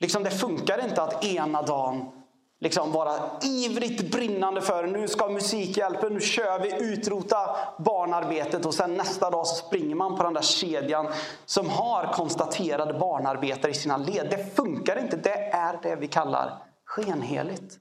Liksom 0.00 0.22
det 0.22 0.30
funkar 0.30 0.84
inte 0.84 1.02
att 1.02 1.24
ena 1.24 1.62
dagen 1.62 2.21
liksom 2.62 2.92
vara 2.92 3.30
ivrigt 3.42 4.12
brinnande 4.12 4.60
för 4.60 4.86
nu 4.86 5.08
ska 5.08 5.28
Musikhjälpen, 5.28 6.14
nu 6.14 6.20
kör 6.20 6.58
vi, 6.58 6.92
utrota 6.92 7.56
barnarbetet 7.78 8.66
och 8.66 8.74
sen 8.74 8.94
nästa 8.94 9.30
dag 9.30 9.46
så 9.46 9.54
springer 9.54 9.94
man 9.94 10.16
på 10.16 10.22
den 10.22 10.34
där 10.34 10.42
kedjan 10.42 11.06
som 11.46 11.68
har 11.68 12.12
konstaterade 12.12 12.98
barnarbetare 12.98 13.70
i 13.70 13.74
sina 13.74 13.96
led. 13.96 14.26
Det 14.30 14.56
funkar 14.56 14.98
inte, 14.98 15.16
det 15.16 15.34
är 15.38 15.78
det 15.82 15.96
vi 15.96 16.06
kallar 16.06 16.58
skenheligt. 16.84 17.78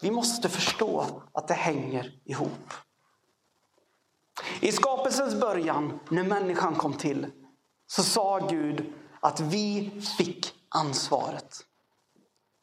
Vi 0.00 0.10
måste 0.10 0.48
förstå 0.48 1.04
att 1.32 1.48
det 1.48 1.54
hänger 1.54 2.12
ihop. 2.24 2.72
I 4.60 4.72
skapelsens 4.72 5.40
början, 5.40 6.00
när 6.08 6.24
människan 6.24 6.74
kom 6.74 6.92
till, 6.92 7.26
så 7.86 8.02
sa 8.02 8.38
Gud 8.38 8.92
att 9.20 9.40
vi 9.40 9.90
fick 10.18 10.52
ansvaret. 10.68 11.66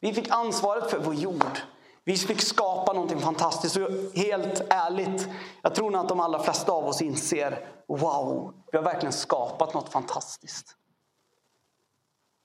Vi 0.04 0.12
fick 0.12 0.30
ansvaret 0.30 0.90
för 0.90 0.98
vår 0.98 1.14
jord. 1.14 1.58
Vi 2.04 2.16
fick 2.16 2.42
skapa 2.42 2.92
någonting 2.92 3.20
fantastiskt. 3.20 3.76
Och 3.76 3.90
helt 4.14 4.62
ärligt, 4.70 5.28
jag 5.62 5.74
tror 5.74 5.90
nog 5.90 6.00
att 6.00 6.08
de 6.08 6.20
allra 6.20 6.42
flesta 6.42 6.72
av 6.72 6.86
oss 6.86 7.02
inser 7.02 7.68
wow, 7.88 8.54
vi 8.72 8.78
har 8.78 8.84
verkligen 8.84 9.12
skapat 9.12 9.74
något 9.74 9.88
fantastiskt. 9.88 10.76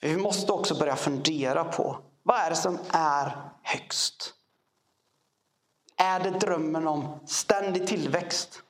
Vi 0.02 0.18
måste 0.18 0.52
också 0.52 0.76
börja 0.76 0.96
fundera 0.96 1.64
på 1.64 1.98
vad 2.24 2.38
är 2.38 2.50
det 2.50 2.56
som 2.56 2.80
är 2.92 3.38
högst? 3.64 4.34
Är 5.98 6.20
det 6.20 6.30
drömmen 6.30 6.88
om 6.88 7.20
ständig 7.26 7.88
tillväxt? 7.88 8.64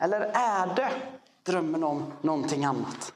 Eller 0.00 0.20
är 0.34 0.74
det 0.74 0.90
drömmen 1.46 1.84
om 1.84 2.12
någonting 2.20 2.64
annat? 2.64 3.12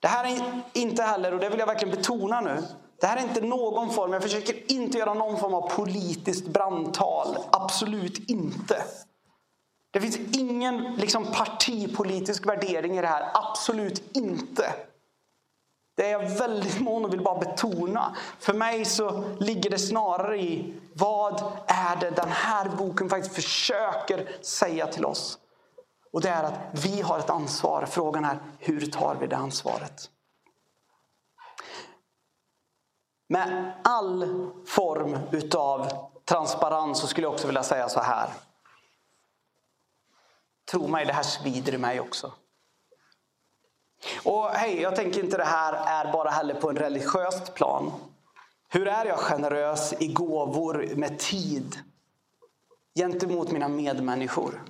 Det 0.00 0.08
här 0.08 0.24
är 0.24 0.62
inte 0.72 1.02
heller, 1.02 1.34
och 1.34 1.40
det 1.40 1.48
vill 1.48 1.58
jag 1.58 1.66
verkligen 1.66 1.96
betona 1.96 2.40
nu, 2.40 2.62
det 3.02 3.08
här 3.08 3.16
är 3.16 3.22
inte 3.22 3.40
någon 3.40 3.90
form, 3.90 4.12
jag 4.12 4.22
försöker 4.22 4.72
inte 4.72 4.98
göra 4.98 5.14
någon 5.14 5.38
form 5.38 5.54
av 5.54 5.70
politiskt 5.70 6.46
brandtal. 6.46 7.36
Absolut 7.50 8.30
inte. 8.30 8.84
Det 9.90 10.00
finns 10.00 10.16
ingen 10.16 10.94
liksom, 10.96 11.26
partipolitisk 11.32 12.46
värdering 12.46 12.98
i 12.98 13.00
det 13.00 13.06
här. 13.06 13.30
Absolut 13.34 14.16
inte. 14.16 14.74
Det 15.96 16.06
är 16.06 16.10
jag 16.10 16.28
väldigt 16.28 16.80
mån 16.80 17.04
och 17.04 17.12
vill 17.12 17.22
bara 17.22 17.38
betona. 17.38 18.16
För 18.38 18.54
mig 18.54 18.84
så 18.84 19.24
ligger 19.40 19.70
det 19.70 19.78
snarare 19.78 20.42
i 20.42 20.74
vad 20.94 21.42
är 21.66 21.96
det 21.96 22.10
den 22.10 22.30
här 22.30 22.68
boken 22.68 23.08
faktiskt 23.08 23.34
försöker 23.34 24.36
säga 24.42 24.86
till 24.86 25.04
oss. 25.04 25.38
Och 26.12 26.20
det 26.20 26.28
är 26.28 26.44
att 26.44 26.58
vi 26.72 27.00
har 27.00 27.18
ett 27.18 27.30
ansvar. 27.30 27.86
Frågan 27.90 28.24
är 28.24 28.38
hur 28.58 28.86
tar 28.86 29.16
vi 29.20 29.26
det 29.26 29.36
ansvaret? 29.36 30.10
Med 33.32 33.72
all 33.84 34.50
form 34.66 35.18
utav 35.30 35.88
transparens 36.24 37.00
så 37.00 37.06
skulle 37.06 37.26
jag 37.26 37.32
också 37.32 37.46
vilja 37.46 37.62
säga 37.62 37.88
så 37.88 38.00
här. 38.00 38.30
Tro 40.70 40.86
mig, 40.86 41.06
det 41.06 41.12
här 41.12 41.22
svider 41.22 41.74
i 41.74 41.78
mig 41.78 42.00
också. 42.00 42.32
Och 44.24 44.48
hej, 44.48 44.80
jag 44.80 44.96
tänker 44.96 45.24
inte 45.24 45.36
det 45.36 45.44
här 45.44 45.72
är 45.72 46.12
bara 46.12 46.30
heller 46.30 46.54
på 46.54 46.70
en 46.70 46.76
religiöst 46.76 47.54
plan. 47.54 47.92
Hur 48.68 48.88
är 48.88 49.04
jag 49.04 49.18
generös 49.18 49.94
i 49.98 50.12
gåvor 50.12 50.88
med 50.96 51.18
tid 51.18 51.78
gentemot 52.94 53.50
mina 53.50 53.68
medmänniskor? 53.68 54.62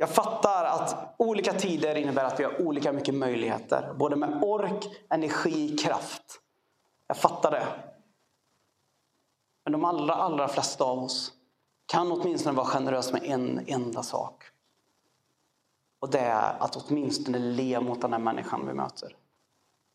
Jag 0.00 0.10
fattar 0.10 0.64
att 0.64 1.14
olika 1.16 1.52
tider 1.52 1.94
innebär 1.94 2.24
att 2.24 2.40
vi 2.40 2.44
har 2.44 2.62
olika 2.62 2.92
mycket 2.92 3.14
möjligheter. 3.14 3.94
Både 3.98 4.16
med 4.16 4.42
ork, 4.42 4.84
energi, 5.10 5.76
kraft. 5.76 6.40
Jag 7.06 7.16
fattar 7.16 7.50
det. 7.50 7.66
Men 9.64 9.72
de 9.72 9.84
allra, 9.84 10.14
allra 10.14 10.48
flesta 10.48 10.84
av 10.84 10.98
oss 10.98 11.32
kan 11.86 12.12
åtminstone 12.12 12.56
vara 12.56 12.66
generösa 12.66 13.12
med 13.12 13.24
en 13.24 13.64
enda 13.66 14.02
sak. 14.02 14.44
Och 16.00 16.10
det 16.10 16.18
är 16.18 16.56
att 16.58 16.76
åtminstone 16.76 17.38
le 17.38 17.80
mot 17.80 18.00
den 18.00 18.10
där 18.10 18.18
människan 18.18 18.66
vi 18.66 18.74
möter. 18.74 19.16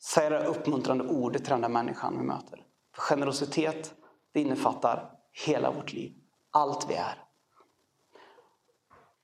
Säga 0.03 0.29
det 0.29 0.45
uppmuntrande 0.45 1.03
ordet 1.03 1.43
till 1.43 1.51
den 1.51 1.61
där 1.61 1.69
människan 1.69 2.17
vi 2.17 2.23
möter. 2.23 2.63
För 2.95 3.01
generositet, 3.01 3.93
det 4.33 4.41
innefattar 4.41 5.11
hela 5.45 5.71
vårt 5.71 5.93
liv. 5.93 6.13
Allt 6.51 6.89
vi 6.89 6.93
är. 6.93 7.24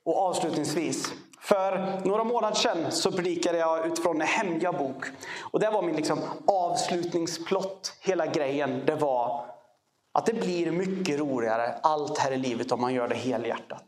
Och 0.05 0.17
avslutningsvis. 0.17 1.13
För 1.41 2.01
några 2.05 2.23
månader 2.23 2.55
sedan 2.55 2.91
så 2.91 3.11
predikade 3.11 3.57
jag 3.57 3.87
utifrån 3.87 4.21
en 4.21 4.27
hemliga 4.27 4.71
bok. 4.71 5.05
Och 5.51 5.59
det 5.59 5.69
var 5.69 5.81
min 5.81 5.95
liksom 5.95 6.19
avslutningsplott, 6.47 7.97
hela 8.01 8.25
grejen. 8.25 8.83
Det 8.85 8.95
var 8.95 9.45
att 10.13 10.25
det 10.25 10.33
blir 10.33 10.71
mycket 10.71 11.19
roligare 11.19 11.75
allt 11.83 12.17
här 12.17 12.31
i 12.31 12.37
livet 12.37 12.71
om 12.71 12.81
man 12.81 12.93
gör 12.93 13.07
det 13.07 13.15
helhjärtat. 13.15 13.83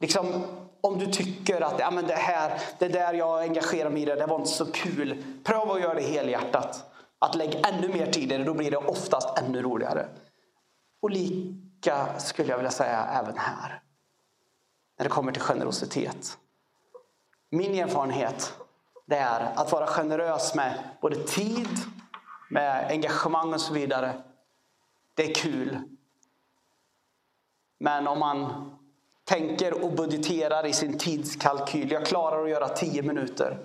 Liksom, 0.00 0.44
om 0.80 0.98
du 0.98 1.06
tycker 1.06 1.60
att 1.60 1.78
ja, 1.78 1.90
men 1.90 2.06
det 2.06 2.14
här, 2.14 2.60
det 2.78 2.88
där 2.88 3.14
jag 3.14 3.42
engagerar 3.42 3.90
mig 3.90 4.02
i, 4.02 4.04
det, 4.04 4.14
det 4.14 4.26
var 4.26 4.36
inte 4.36 4.50
så 4.50 4.72
kul. 4.72 5.24
Pröva 5.44 5.74
att 5.74 5.80
göra 5.80 5.94
det 5.94 6.02
helhjärtat. 6.02 6.84
Att 7.18 7.34
lägga 7.34 7.58
ännu 7.60 7.88
mer 7.88 8.06
tid 8.06 8.32
i 8.32 8.38
det, 8.38 8.44
då 8.44 8.54
blir 8.54 8.70
det 8.70 8.76
oftast 8.76 9.38
ännu 9.38 9.62
roligare. 9.62 10.08
Och 11.02 11.10
lika 11.10 12.18
skulle 12.18 12.48
jag 12.48 12.56
vilja 12.56 12.70
säga 12.70 13.06
även 13.22 13.38
här 13.38 13.82
när 15.00 15.04
det 15.04 15.10
kommer 15.10 15.32
till 15.32 15.42
generositet. 15.42 16.38
Min 17.50 17.74
erfarenhet 17.74 18.54
det 19.06 19.16
är 19.16 19.52
att 19.54 19.72
vara 19.72 19.86
generös 19.86 20.54
med 20.54 20.78
både 21.00 21.16
tid, 21.16 21.68
med 22.50 22.86
engagemang 22.90 23.54
och 23.54 23.60
så 23.60 23.74
vidare. 23.74 24.22
Det 25.14 25.30
är 25.30 25.34
kul. 25.34 25.78
Men 27.78 28.08
om 28.08 28.18
man 28.18 28.70
tänker 29.24 29.84
och 29.84 29.92
budgeterar 29.92 30.66
i 30.66 30.72
sin 30.72 30.98
tidskalkyl. 30.98 31.90
Jag 31.90 32.06
klarar 32.06 32.44
att 32.44 32.50
göra 32.50 32.68
tio 32.68 33.02
minuter. 33.02 33.58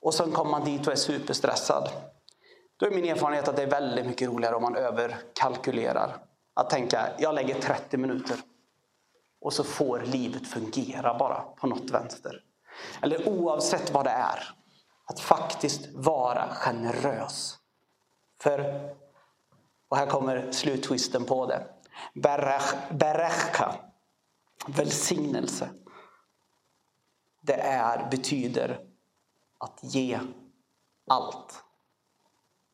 Och 0.00 0.14
sen 0.14 0.32
kommer 0.32 0.50
man 0.50 0.64
dit 0.64 0.86
och 0.86 0.92
är 0.92 0.96
superstressad. 0.96 1.90
Då 2.76 2.86
är 2.86 2.90
min 2.90 3.04
erfarenhet 3.04 3.48
att 3.48 3.56
det 3.56 3.62
är 3.62 3.70
väldigt 3.70 4.06
mycket 4.06 4.28
roligare 4.28 4.54
om 4.54 4.62
man 4.62 4.76
överkalkylerar. 4.76 6.16
Att 6.54 6.70
tänka, 6.70 7.08
jag 7.18 7.34
lägger 7.34 7.60
30 7.60 7.96
minuter. 7.96 8.36
Och 9.42 9.52
så 9.52 9.64
får 9.64 10.00
livet 10.00 10.46
fungera 10.46 11.18
bara 11.18 11.40
på 11.40 11.66
något 11.66 11.90
vänster. 11.90 12.42
Eller 13.02 13.28
oavsett 13.28 13.90
vad 13.90 14.04
det 14.04 14.10
är. 14.10 14.54
Att 15.04 15.20
faktiskt 15.20 15.88
vara 15.92 16.48
generös. 16.54 17.58
För, 18.40 18.90
och 19.88 19.96
här 19.96 20.06
kommer 20.06 20.52
sluttwisten 20.52 21.24
på 21.24 21.46
det. 21.46 21.66
Berechka, 22.90 23.74
välsignelse. 24.66 25.70
Det 27.40 27.60
är, 27.60 28.10
betyder 28.10 28.80
att 29.58 29.78
ge 29.82 30.20
allt. 31.06 31.64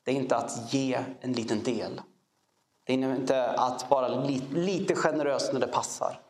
Det 0.05 0.11
är 0.11 0.15
inte 0.15 0.37
att 0.37 0.75
ge 0.75 1.05
en 1.21 1.33
liten 1.33 1.63
del. 1.63 2.01
Det 2.85 2.93
är 2.93 3.15
inte 3.17 3.51
att 3.51 3.91
vara 3.91 4.09
lite 4.09 4.95
generös 4.95 5.53
när 5.53 5.61
det 5.61 5.67
passar. 5.67 6.28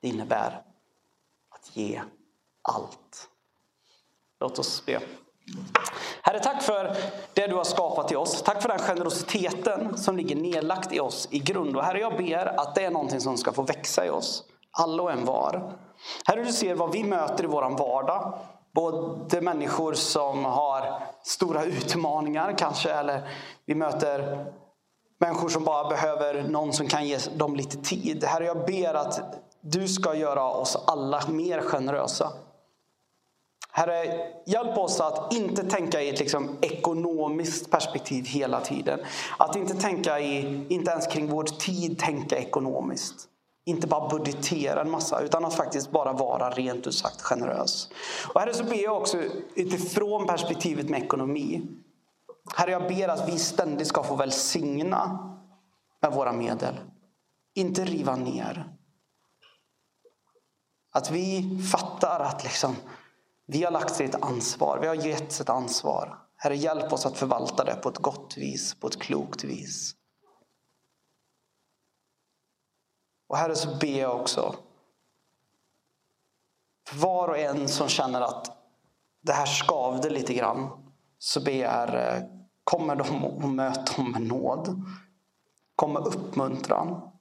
Det 0.00 0.08
innebär 0.08 0.62
att 1.50 1.76
ge 1.76 2.02
allt. 2.62 3.28
Låt 4.40 4.58
oss 4.58 4.86
be. 4.86 5.00
Herre, 6.22 6.40
tack 6.40 6.62
för 6.62 6.96
det 7.34 7.46
du 7.46 7.54
har 7.54 7.64
skapat 7.64 8.12
i 8.12 8.16
oss. 8.16 8.42
Tack 8.42 8.62
för 8.62 8.68
den 8.68 8.78
generositeten 8.78 9.98
som 9.98 10.16
ligger 10.16 10.36
nedlagt 10.36 10.92
i 10.92 11.00
oss 11.00 11.28
i 11.30 11.38
grund. 11.38 11.76
Och 11.76 11.82
Herre, 11.82 12.00
jag 12.00 12.16
ber 12.16 12.60
att 12.60 12.74
det 12.74 12.84
är 12.84 12.90
någonting 12.90 13.20
som 13.20 13.36
ska 13.36 13.52
få 13.52 13.62
växa 13.62 14.06
i 14.06 14.10
oss. 14.10 14.44
Alla 14.70 15.02
och 15.02 15.12
en 15.12 15.24
var. 15.24 15.72
Herre, 16.24 16.44
du 16.44 16.52
ser 16.52 16.74
vad 16.74 16.92
vi 16.92 17.04
möter 17.04 17.44
i 17.44 17.46
vår 17.46 17.78
vardag. 17.78 18.38
Både 18.74 19.40
människor 19.40 19.94
som 19.94 20.44
har 20.44 21.02
stora 21.22 21.64
utmaningar 21.64 22.54
kanske, 22.58 22.92
eller 22.92 23.28
vi 23.66 23.74
möter 23.74 24.46
människor 25.18 25.48
som 25.48 25.64
bara 25.64 25.88
behöver 25.88 26.42
någon 26.42 26.72
som 26.72 26.88
kan 26.88 27.06
ge 27.06 27.18
dem 27.36 27.56
lite 27.56 27.76
tid. 27.76 28.24
Herre, 28.24 28.44
jag 28.44 28.66
ber 28.66 28.94
att 28.94 29.20
du 29.72 29.88
ska 29.88 30.14
göra 30.14 30.44
oss 30.44 30.76
alla 30.86 31.26
mer 31.28 31.60
generösa. 31.60 32.32
Herre, 33.70 34.30
hjälp 34.46 34.78
oss 34.78 35.00
att 35.00 35.32
inte 35.32 35.64
tänka 35.64 36.02
i 36.02 36.08
ett 36.08 36.18
liksom 36.18 36.58
ekonomiskt 36.60 37.70
perspektiv 37.70 38.24
hela 38.24 38.60
tiden. 38.60 39.00
Att 39.38 39.56
inte 39.56 39.74
tänka 39.74 40.20
i, 40.20 40.66
inte 40.68 40.90
ens 40.90 41.06
kring 41.06 41.30
vår 41.30 41.44
tid, 41.44 41.98
tänka 41.98 42.36
ekonomiskt. 42.36 43.28
inte 43.68 43.86
bara 43.86 44.08
budgetera 44.08 44.80
en 44.80 44.90
massa 44.90 45.20
utan 45.20 45.44
att 45.44 45.54
faktiskt 45.54 45.90
bara 45.90 46.12
vara 46.12 46.50
rent 46.50 46.86
ut 46.86 46.94
sagt 46.94 47.22
generös. 47.22 47.88
Och 48.34 48.40
Herre 48.40 48.54
så 48.54 48.64
ber 48.64 48.82
jag 48.84 48.96
också 48.96 49.18
utifrån 49.54 50.26
perspektivet 50.26 50.88
med 50.88 51.02
ekonomi. 51.02 51.62
Herre 52.54 52.70
jag 52.70 52.88
ber 52.88 53.08
att 53.08 53.28
vi 53.28 53.38
ständigt 53.38 53.88
ska 53.88 54.02
få 54.02 54.14
välsigna 54.14 55.18
med 56.02 56.12
våra 56.12 56.32
medel. 56.32 56.74
Inte 57.54 57.84
riva 57.84 58.16
ner. 58.16 58.76
Att 60.96 61.10
vi 61.10 61.58
fattar 61.72 62.20
att 62.20 62.44
liksom, 62.44 62.76
vi 63.46 63.64
har 63.64 63.70
lagt 63.70 64.00
ett 64.00 64.22
ansvar, 64.22 64.78
vi 64.80 64.86
har 64.86 64.94
getts 64.94 65.40
ett 65.40 65.48
ansvar. 65.48 66.18
Herre 66.36 66.56
hjälp 66.56 66.92
oss 66.92 67.06
att 67.06 67.18
förvalta 67.18 67.64
det 67.64 67.74
på 67.74 67.88
ett 67.88 67.98
gott 67.98 68.36
vis, 68.36 68.74
på 68.74 68.86
ett 68.86 69.00
klokt 69.00 69.44
vis. 69.44 69.94
Och 73.28 73.36
Herre 73.36 73.54
så 73.54 73.78
ber 73.80 74.00
jag 74.00 74.20
också 74.20 74.54
för 76.88 76.96
var 76.96 77.28
och 77.28 77.38
en 77.38 77.68
som 77.68 77.88
känner 77.88 78.20
att 78.20 78.56
det 79.22 79.32
här 79.32 79.46
skavde 79.46 80.10
lite 80.10 80.34
grann 80.34 80.70
så 81.18 81.44
ber 81.44 81.52
jag 81.52 81.70
Herre, 81.70 82.28
kommer 82.64 82.96
de 82.96 83.24
att 83.24 83.50
möta 83.50 83.96
dem 83.96 84.12
med 84.12 84.22
nåd. 84.22 84.82
Kom 85.76 85.92
med 85.92 86.06
uppmuntran. 86.06 87.15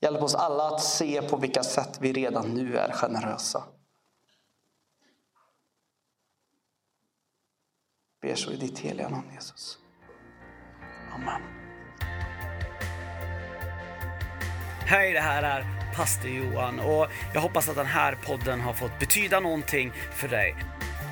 Hjälp 0.00 0.22
oss 0.22 0.34
alla 0.34 0.66
att 0.66 0.82
se 0.82 1.22
på 1.22 1.36
vilka 1.36 1.62
sätt 1.62 1.98
vi 2.00 2.12
redan 2.12 2.48
nu 2.48 2.76
är 2.76 2.92
generösa. 2.92 3.64
Ber 8.22 8.34
så 8.34 8.52
i 8.52 8.56
ditt 8.56 8.78
heliga 8.78 9.08
namn 9.08 9.30
Jesus. 9.34 9.78
Amen. 11.14 11.42
Hej, 14.86 15.12
det 15.12 15.20
här 15.20 15.42
är 15.42 15.64
pastor 15.96 16.30
Johan 16.30 16.80
och 16.80 17.06
jag 17.34 17.40
hoppas 17.40 17.68
att 17.68 17.76
den 17.76 17.86
här 17.86 18.18
podden 18.26 18.60
har 18.60 18.72
fått 18.72 18.98
betyda 18.98 19.40
någonting 19.40 19.92
för 20.12 20.28
dig. 20.28 20.56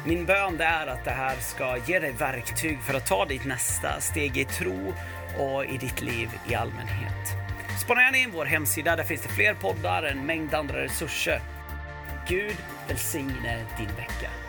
Min 0.06 0.26
bön 0.26 0.60
är 0.60 0.86
att 0.86 1.04
det 1.04 1.10
här 1.10 1.36
ska 1.36 1.76
ge 1.86 1.98
dig 1.98 2.12
verktyg 2.12 2.82
för 2.82 2.94
att 2.94 3.06
ta 3.06 3.24
ditt 3.24 3.44
nästa 3.44 4.00
steg 4.00 4.36
i 4.36 4.44
tro 4.44 4.94
och 5.38 5.64
i 5.64 5.78
ditt 5.78 6.02
liv 6.02 6.28
i 6.50 6.54
allmänhet. 6.54 7.37
Spana 7.78 8.02
gärna 8.02 8.18
in 8.18 8.30
vår 8.30 8.44
hemsida, 8.44 8.96
där 8.96 9.04
finns 9.04 9.22
det 9.22 9.28
fler 9.28 9.54
poddar, 9.54 10.02
en 10.02 10.26
mängd 10.26 10.54
andra 10.54 10.82
resurser. 10.82 11.40
Gud 12.28 12.56
välsigne 12.88 13.66
din 13.78 13.96
vecka. 13.96 14.47